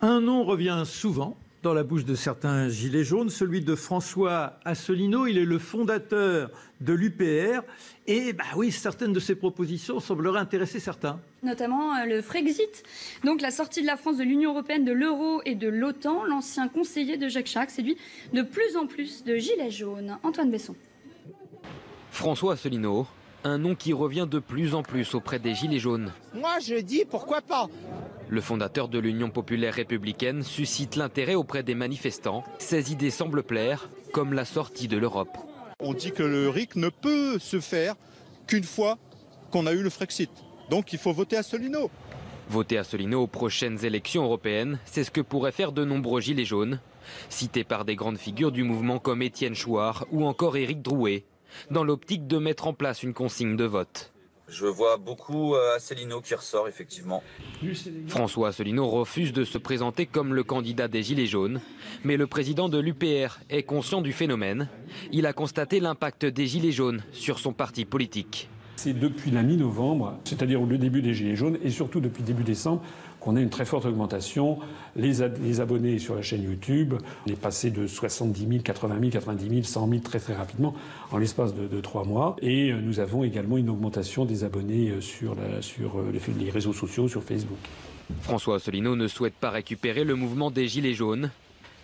[0.00, 5.26] Un nom revient souvent dans la bouche de certains gilets jaunes, celui de François Asselineau.
[5.26, 7.62] Il est le fondateur de l'UPR.
[8.06, 11.18] Et bah oui, certaines de ses propositions sembleraient intéresser certains.
[11.42, 12.84] Notamment euh, le Frexit,
[13.24, 16.22] donc la sortie de la France de l'Union européenne, de l'euro et de l'OTAN.
[16.24, 17.96] L'ancien conseiller de Jacques Chirac séduit
[18.32, 20.16] de plus en plus de gilets jaunes.
[20.22, 20.76] Antoine Besson.
[22.12, 23.08] François Asselineau,
[23.42, 26.12] un nom qui revient de plus en plus auprès des Gilets jaunes.
[26.34, 27.68] Moi je dis pourquoi pas
[28.30, 32.44] Le fondateur de l'Union populaire républicaine suscite l'intérêt auprès des manifestants.
[32.58, 35.38] Ses idées semblent plaire, comme la sortie de l'Europe.
[35.80, 37.94] On dit que le RIC ne peut se faire
[38.46, 38.98] qu'une fois
[39.50, 40.30] qu'on a eu le Frexit.
[40.68, 41.90] Donc il faut voter Asselineau.
[42.50, 46.80] Voter Asselineau aux prochaines élections européennes, c'est ce que pourraient faire de nombreux Gilets jaunes,
[47.30, 51.24] cités par des grandes figures du mouvement comme Étienne Chouard ou encore Éric Drouet,
[51.70, 54.12] dans l'optique de mettre en place une consigne de vote.
[54.48, 57.22] Je vois beaucoup euh, Asselineau qui ressort effectivement.
[58.08, 61.60] François Asselineau refuse de se présenter comme le candidat des Gilets jaunes,
[62.02, 64.68] mais le président de l'UPR est conscient du phénomène.
[65.12, 68.48] Il a constaté l'impact des Gilets jaunes sur son parti politique.
[68.76, 72.82] C'est depuis la mi-novembre, c'est-à-dire le début des Gilets jaunes, et surtout depuis début décembre,
[73.20, 74.58] qu'on a une très forte augmentation.
[74.96, 75.22] Les,
[75.60, 76.94] abonnés sur la chaîne YouTube,
[77.26, 80.74] on est passé de 70 000, 80 000, 90 000, 100 000 très très rapidement
[81.10, 82.36] en l'espace de, trois mois.
[82.42, 86.50] Et euh, nous avons également une augmentation des abonnés euh, sur, sur euh, les, les
[86.50, 87.58] réseaux sociaux, sur Facebook.
[88.22, 91.30] François Asselineau ne souhaite pas récupérer le mouvement des Gilets jaunes,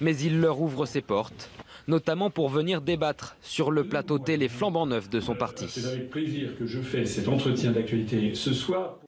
[0.01, 1.51] mais il leur ouvre ses portes
[1.89, 5.67] notamment pour venir débattre sur le plateau télé flambant neuf de son parti.
[5.69, 8.99] C'est avec plaisir que je fais cet entretien d'actualité ce soir.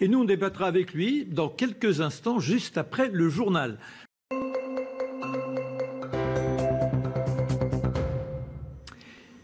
[0.00, 3.78] Et nous, on débattra avec lui dans quelques instants, juste après le journal.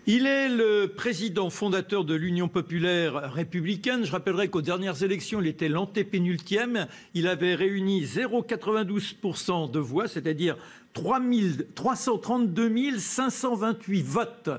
[0.07, 4.05] Il est le président fondateur de l'Union populaire républicaine.
[4.05, 6.87] Je rappellerai qu'aux dernières élections, il était l'antépénultième.
[7.15, 10.57] Il avait réuni 0,92% de voix, c'est-à-dire
[10.93, 14.51] 332 528 votes.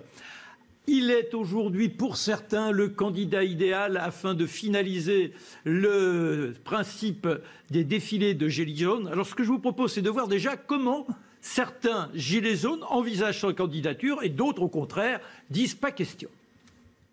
[0.88, 7.28] Il est aujourd'hui, pour certains, le candidat idéal afin de finaliser le principe
[7.72, 9.08] des défilés de gilets jaunes.
[9.08, 11.08] Alors, ce que je vous propose, c'est de voir déjà comment
[11.42, 15.20] certains gilets jaunes envisagent sa candidature et d'autres, au contraire,
[15.50, 16.30] disent pas question.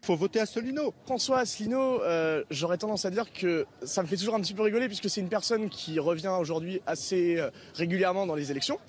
[0.02, 0.92] Il faut voter Asselineau.
[1.04, 4.62] François Asselineau, euh, j'aurais tendance à dire que ça me fait toujours un petit peu
[4.62, 8.80] rigoler puisque c'est une personne qui revient aujourd'hui assez euh, régulièrement dans les élections.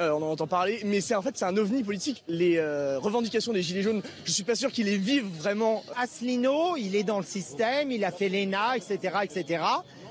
[0.00, 2.22] Euh, on en entend parler, mais c'est en fait c'est un ovni politique.
[2.28, 5.82] Les euh, revendications des gilets jaunes, je suis pas sûr qu'ils les vivent vraiment.
[5.96, 9.64] Asselineau, il est dans le système, il a fait l'ENA, etc., etc.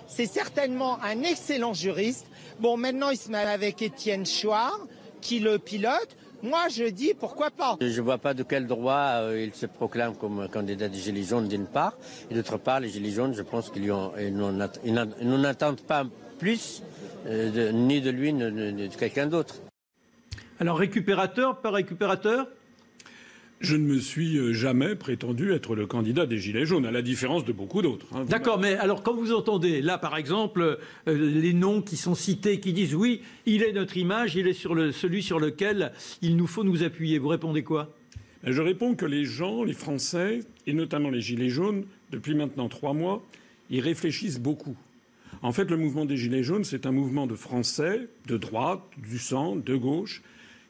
[0.08, 2.28] C'est certainement un excellent juriste.
[2.60, 4.80] Bon, maintenant il se met avec Étienne Chouard,
[5.22, 6.18] qui le pilote.
[6.44, 7.78] Moi, je dis pourquoi pas?
[7.80, 11.24] Je ne vois pas de quel droit euh, il se proclame comme candidat des Gilets
[11.24, 11.98] jaunes d'une part,
[12.30, 16.04] et d'autre part, les Gilets jaunes, je pense qu'ils n'en attendent pas
[16.38, 16.84] plus,
[17.26, 19.56] ni de lui, ni de quelqu'un d'autre.
[20.60, 22.48] Alors récupérateur, pas récupérateur?
[23.60, 27.02] Je ne me suis euh, jamais prétendu être le candidat des Gilets jaunes, à la
[27.02, 28.08] différence de beaucoup d'autres.
[28.16, 28.26] Hein.
[28.26, 32.60] D'accord, mais alors quand vous entendez, là par exemple, euh, les noms qui sont cités,
[32.60, 35.92] qui disent oui, il est notre image, il est sur le, celui sur lequel
[36.22, 37.94] il nous faut nous appuyer, vous répondez quoi?
[38.44, 42.70] Ben, Je réponds que les gens, les Français, et notamment les Gilets jaunes, depuis maintenant
[42.70, 43.24] trois mois,
[43.70, 44.78] ils réfléchissent beaucoup.
[45.42, 49.20] En fait, le mouvement des Gilets jaunes, c'est un mouvement de Français, de droite, du
[49.20, 50.22] centre, de gauche,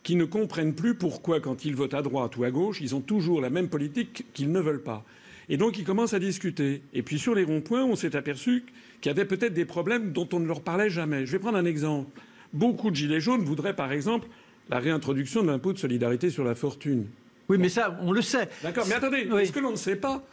[0.04, 3.02] qui ne comprennent plus pourquoi, quand ils votent à droite ou à gauche, ils ont
[3.02, 5.04] toujours la même politique qu'ils ne veulent pas.
[5.50, 6.82] Et donc ils commencent à discuter.
[6.94, 8.66] Et puis sur les ronds-points, on s'est aperçu
[9.02, 11.26] qu'il y avait peut-être des problèmes dont on ne leur parlait jamais.
[11.26, 12.10] Je vais prendre un exemple.
[12.54, 14.28] Beaucoup de gilets jaunes voudraient, par exemple,
[14.70, 17.08] la réintroduction de l'impôt de solidarité sur la fortune.
[17.50, 18.50] Oui, mais ça, on le sait.
[18.62, 20.24] D'accord, mais attendez, ce que l'on ne sait pas,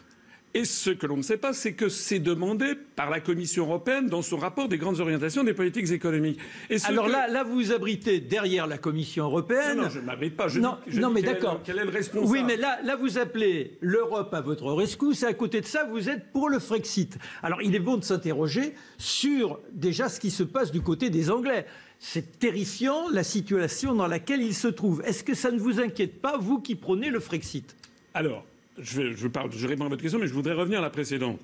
[0.54, 4.06] et ce que l'on ne sait pas, c'est que c'est demandé par la Commission européenne
[4.06, 6.38] dans son rapport des grandes orientations des politiques économiques.
[6.84, 9.78] Alors là, là, vous vous abritez derrière la Commission européenne.
[9.78, 10.46] Non, je ne m'abrite pas.
[10.46, 11.60] Je non, non mais d'accord.
[11.64, 15.26] Quel est le responsable Oui, mais là, là, vous appelez l'Europe à votre rescousse, et
[15.26, 17.18] à côté de ça, vous êtes pour le Frexit.
[17.42, 21.30] Alors, il est bon de s'interroger sur déjà ce qui se passe du côté des
[21.30, 21.66] Anglais.
[21.98, 25.02] C'est terrifiant la situation dans laquelle ils se trouvent.
[25.04, 27.74] Est-ce que ça ne vous inquiète pas, vous qui prenez le Frexit?
[28.12, 28.44] Alors,
[28.80, 31.40] je, parle, je réponds à votre question, mais je voudrais revenir à la précédente.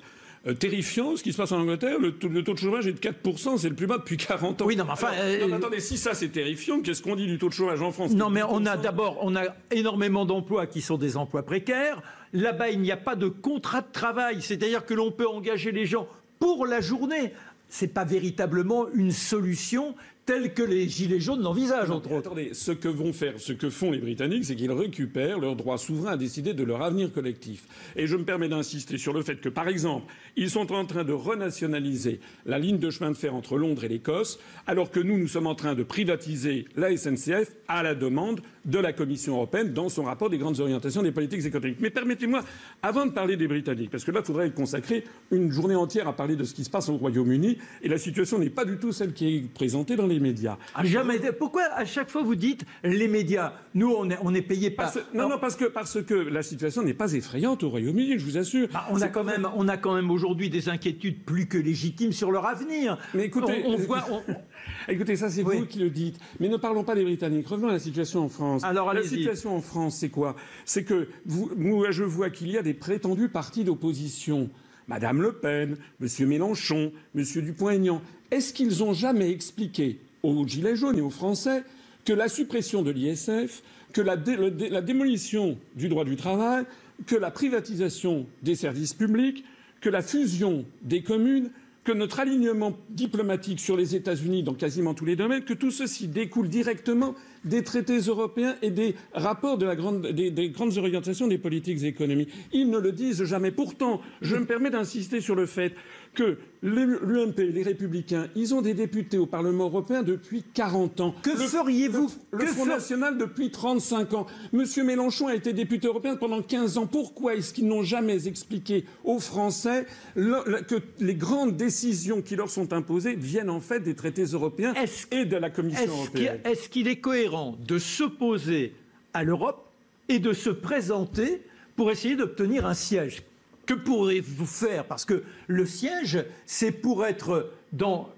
[0.46, 1.98] Euh, terrifiant ce qui se passe en Angleterre.
[1.98, 4.64] Le, taux de chômage est de 4%, c'est le plus bas depuis 40 ans.
[4.64, 5.10] Oui, non, mais enfin.
[5.12, 8.12] Euh, attendez, si ça c'est terrifiant, qu'est-ce qu'on dit du taux de chômage en France?
[8.12, 12.02] Non, mais on a d'abord, on a énormément d'emplois qui sont des emplois précaires.
[12.32, 15.84] Là-bas, il n'y a pas de contrat de travail, c'est-à-dire que l'on peut engager les
[15.84, 17.34] gens pour la journée.
[17.68, 19.94] C'est pas véritablement une solution
[20.26, 22.28] tel que les Gilets jaunes l'envisagent, entre autres.
[22.28, 25.78] Attendez, ce que vont faire, ce que font les Britanniques, c'est qu'ils récupèrent leur droit
[25.78, 27.66] souverain à décider de leur avenir collectif.
[27.96, 31.04] Et je me permets d'insister sur le fait que, par exemple, ils sont en train
[31.04, 35.18] de renationaliser la ligne de chemin de fer entre Londres et l'Écosse, alors que nous,
[35.18, 39.72] nous sommes en train de privatiser la SNCF à la demande de la Commission européenne
[39.72, 41.78] dans son rapport des grandes orientations des politiques économiques.
[41.80, 42.44] Mais permettez-moi,
[42.82, 46.14] avant de parler des Britanniques, parce que là, il faudrait consacrer une journée entière à
[46.14, 48.92] parler de ce qui se passe au Royaume-Uni, et la situation n'est pas du tout
[48.92, 50.56] celle qui est présentée dans les médias.
[50.84, 51.18] Jamais.
[51.38, 54.92] Pourquoi à chaque fois vous dites les médias Nous, on est, on est payé par.
[54.92, 58.24] Parce- non, non, parce que, parce que la situation n'est pas effrayante au Royaume-Uni, je
[58.24, 58.68] vous assure.
[58.72, 62.12] Bah, on, a quand même, on a quand même aujourd'hui des inquiétudes plus que légitimes
[62.12, 62.98] sur leur avenir.
[63.14, 64.04] Mais écoutez, on, on voit.
[64.88, 65.58] Écoutez, ça c'est Oui.
[65.58, 66.18] vous qui le dites.
[66.38, 67.46] Mais ne parlons pas des Britanniques.
[67.48, 68.62] Revenons à la situation en France.
[68.64, 70.36] Alors, la situation en France, c'est quoi?
[70.64, 74.50] C'est que vous, moi, je vois qu'il y a des prétendus partis d'opposition.
[74.90, 78.02] Madame Le Pen, Monsieur Mélenchon, Monsieur Dupont-Aignan.
[78.32, 81.62] Est-ce qu'ils ont jamais expliqué aux Gilets jaunes et aux Français
[82.04, 86.64] que la suppression de l'ISF, que la, la démolition du droit du travail,
[87.06, 89.44] que la privatisation des services publics,
[89.80, 91.50] que la fusion des communes,
[91.82, 96.08] que notre alignement diplomatique sur les États-Unis dans quasiment tous les domaines, que tout ceci
[96.08, 101.26] découle directement des traités européens et des rapports de la grande- des, des grandes orientations
[101.26, 102.28] des politiques économiques.
[102.52, 103.50] Ils ne le disent jamais.
[103.50, 105.74] Pourtant, je me permets d'insister sur le fait
[106.14, 111.14] que l'UMP, les Républicains, ils ont des députés au Parlement européen depuis 40 ans.
[111.22, 114.26] Que feriez-vous Le, le Que Front fer- National depuis 35 ans.
[114.52, 116.86] Monsieur Mélenchon a été député européen pendant 15 ans.
[116.86, 119.86] Pourquoi est-ce qu'ils n'ont jamais expliqué aux Français
[120.16, 124.74] le- que les grandes décisions qui leur sont imposées viennent en fait des traités européens
[125.10, 126.40] et de la Commission européenne?
[126.44, 128.74] est-ce qu'il est cohérent de s'opposer
[129.14, 129.66] à l'Europe
[130.08, 131.42] et de se présenter
[131.76, 133.22] pour essayer d'obtenir un siège?
[133.70, 134.84] Que pourrez-vous faire?
[134.84, 138.08] Parce que le siège, c'est pour être dans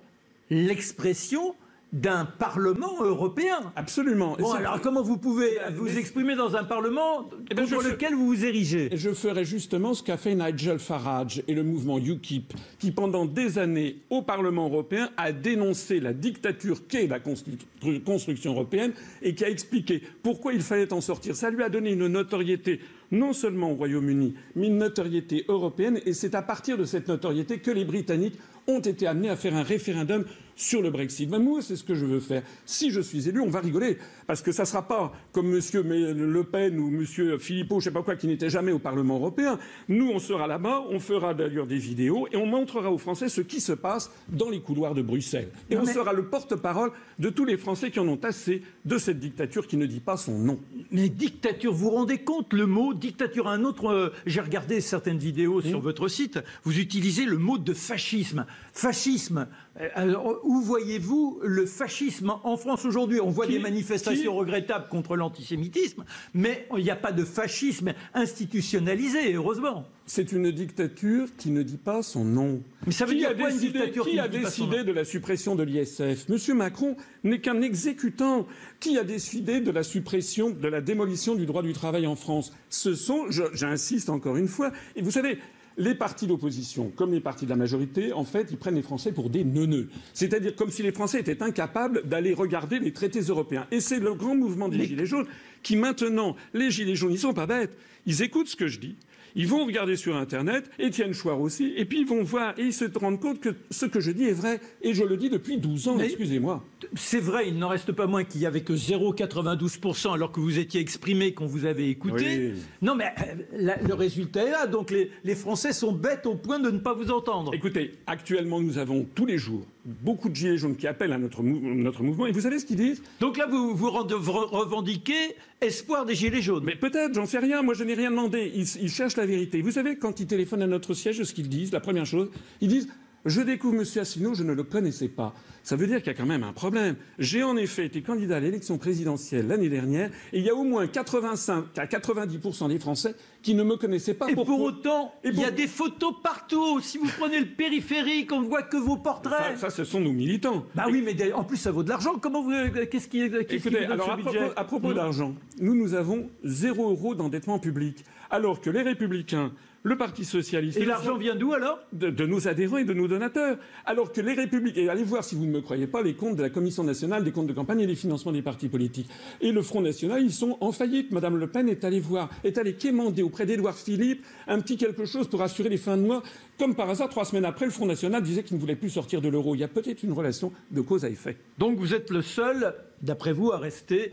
[0.49, 1.55] l'expression
[1.93, 3.71] d'un Parlement européen.
[3.77, 4.35] Absolument.
[4.39, 7.87] Bon, alors comment vous pouvez Mais- vous mais- exprimer dans un Parlement Eh ben, contre
[7.87, 8.89] lequel vous vous érigez?
[8.95, 13.59] Je ferai justement ce qu'a fait Nigel Farage et le mouvement UKIP, qui pendant des
[13.59, 19.45] années au Parlement européen a dénoncé la dictature qu'est la constru- construction européenne et qui
[19.45, 21.37] a expliqué pourquoi il fallait en sortir.
[21.37, 22.81] Ça lui a donné une notoriété
[23.13, 26.01] non seulement au Royaume-Uni, mais une notoriété européenne.
[26.05, 29.55] Et c'est à partir de cette notoriété que les Britanniques ont été amenés à faire
[29.57, 30.25] un référendum
[30.55, 31.29] sur le Brexit.
[31.29, 32.43] Ben, moi, c'est ce que je veux faire.
[32.65, 33.97] Si je suis élu, on va rigoler.
[34.27, 35.61] Parce que ça ne sera pas comme M.
[35.83, 37.39] Le Pen ou M.
[37.41, 39.59] Philippot, je ne sais pas quoi, qui n'était jamais au Parlement européen.
[39.89, 43.41] Nous, on sera là-bas, on fera d'ailleurs des vidéos et on montrera aux Français ce
[43.41, 45.49] qui se passe dans les couloirs de Bruxelles.
[45.71, 48.63] Et Non, on mais- sera le porte-parole de tous les Français qui en ont assez
[48.85, 50.61] de cette dictature qui ne dit pas son nom.
[50.93, 55.19] Mais dictature, vous vous rendez compte le mot dictature Un autre, euh, j'ai regardé certaines
[55.19, 58.47] vidéos sur votre site, vous utilisez le mot de fascisme.
[58.73, 59.49] Fascisme,
[59.81, 63.21] euh, alors, où voyez-vous le fascisme en France aujourd'hui?
[63.21, 67.25] On voit Qui- des manifestations qui- regrettables contre l'antisémitisme, mais il n'y a pas de
[67.25, 69.85] fascisme institutionnalisé, heureusement.
[70.07, 72.63] C'est une dictature qui ne dit pas son nom.
[72.87, 74.93] Mais ça veut qui dire a quoi, une décidé, dictature qui qui a décidé de
[74.93, 76.29] la suppression de l'ISF?
[76.29, 78.47] Monsieur Macron n'est qu'un exécutant.
[78.81, 82.53] Qui a décidé de la suppression, de la démolition du droit du travail en France?
[82.69, 85.39] Ce sont, j'insiste encore une fois, et vous savez.
[85.79, 89.11] Les partis d'opposition, comme les partis de la majorité, en fait, ils prennent les Français
[89.11, 89.89] pour des neuneux.
[90.13, 93.67] C'est-à-dire comme si les Français étaient incapables d'aller regarder les traités européens.
[93.71, 95.25] Et c'est le grand mouvement des Gilets jaunes
[95.63, 97.75] qui, maintenant, les Gilets jaunes, ils sont pas bêtes.
[98.05, 98.97] Ils écoutent ce que je dis.
[99.35, 102.73] Ils vont regarder sur Internet, Étienne Chouard aussi, et puis ils vont voir et ils
[102.73, 104.61] se rendent compte que ce que je dis est vrai.
[104.83, 106.65] Et je le dis depuis 12 ans, excusez-moi.
[106.95, 110.59] C'est vrai, il n'en reste pas moins qu'il n'y avait que 0,92% alors que vous
[110.59, 112.53] étiez exprimé, qu'on vous avait écouté.
[112.55, 112.61] Oui.
[112.83, 114.67] Non, mais euh, la- le résultat est là.
[114.67, 117.55] Donc les, les Français sont bêtes au point de ne pas vous entendre.
[117.55, 121.43] Écoutez, actuellement, nous avons tous les jours beaucoup de Gilets jaunes qui appellent à notre,
[121.43, 122.27] mou- notre mouvement.
[122.27, 123.03] Et vous savez ce qu'ils disent?
[123.21, 126.63] Donc là, vous, vous revendiquez espoir des Gilets jaunes.
[126.65, 127.63] Mais peut-être, j'en sais rien.
[127.63, 128.53] Moi, je n'ai rien demandé.
[128.55, 129.61] Ils, ils cherchent la vérité.
[129.63, 132.69] Vous savez, quand ils téléphonent à notre siège, ce qu'ils disent, la première chose, ils
[132.69, 132.89] disent
[133.25, 133.85] Je découvre M.
[134.01, 135.33] Asselineau, je ne le connaissais pas.
[135.63, 136.97] Ça veut dire qu'il y a quand même un problème.
[137.21, 140.65] J'ai en effet été candidat à l'élection présidentielle l'année dernière et il y a au
[140.65, 144.29] moins 85 à 90% des Français qui ne me connaissaient pas.
[144.29, 146.81] Et pour autant, Et il y a des photos partout.
[146.81, 149.57] Si vous prenez le périphérique, on ne voit que vos portraits.
[149.57, 150.65] ça, ça, ce sont nos militants.
[150.75, 152.15] Bah oui, mais en plus, ça vaut de l'argent.
[152.21, 152.51] Comment vous.
[152.91, 154.95] Qu'est-ce qui, Écoutez, donne alors à propos, à propos Hmm.
[154.95, 159.53] d'argent, nous, nous avons zéro euro d'endettement public, alors que les Républicains
[159.83, 160.79] le Parti socialiste.
[160.79, 161.81] Et l'argent vient d'où alors?
[161.93, 163.59] De, de nos adhérents et de nos donateurs.
[163.85, 166.37] Alors que les républicains, et allez voir si vous ne me croyez pas, les comptes
[166.37, 169.09] de la Commission nationale des comptes de campagne et des financements des partis politiques.
[169.41, 171.11] Et le Front national, ils sont en faillite.
[171.11, 175.05] Madame Le Pen est allée voir, est allée quémander auprès d'Édouard Philippe un petit quelque
[175.05, 176.23] chose pour assurer les fins de mois.
[176.59, 179.21] Comme par hasard, trois semaines après, le Front national disait qu'il ne voulait plus sortir
[179.21, 179.55] de l'euro.
[179.55, 181.37] Il y a peut-être une relation de cause à effet.
[181.59, 184.13] Donc vous êtes le seul, d'après vous, à rester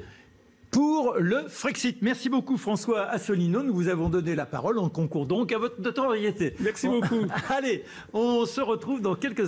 [0.71, 2.01] pour le Frexit.
[2.01, 3.63] Merci beaucoup François Asselineau.
[3.63, 4.77] Nous vous avons donné la parole.
[4.77, 6.55] On concourt donc à votre notoriété.
[6.59, 7.25] Merci beaucoup.
[7.49, 7.83] Allez,
[8.13, 9.47] on se retrouve dans quelques instants.